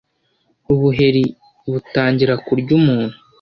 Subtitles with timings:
[0.73, 1.23] Ubuheri
[1.71, 3.15] butangira kurya umuntu